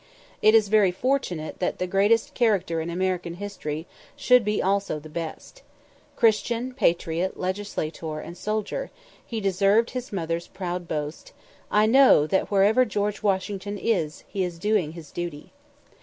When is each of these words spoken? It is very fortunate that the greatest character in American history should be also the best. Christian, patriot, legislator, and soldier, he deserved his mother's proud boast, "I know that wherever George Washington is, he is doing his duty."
It 0.41 0.55
is 0.55 0.67
very 0.69 0.89
fortunate 0.89 1.59
that 1.59 1.77
the 1.77 1.85
greatest 1.85 2.33
character 2.33 2.81
in 2.81 2.89
American 2.89 3.35
history 3.35 3.85
should 4.15 4.43
be 4.43 4.59
also 4.59 4.97
the 4.97 5.09
best. 5.11 5.61
Christian, 6.15 6.73
patriot, 6.73 7.39
legislator, 7.39 8.19
and 8.19 8.35
soldier, 8.35 8.89
he 9.23 9.39
deserved 9.39 9.91
his 9.91 10.11
mother's 10.11 10.47
proud 10.47 10.87
boast, 10.87 11.33
"I 11.69 11.85
know 11.85 12.25
that 12.25 12.49
wherever 12.49 12.83
George 12.83 13.21
Washington 13.21 13.77
is, 13.77 14.23
he 14.27 14.43
is 14.43 14.57
doing 14.57 14.93
his 14.93 15.11
duty." 15.11 15.51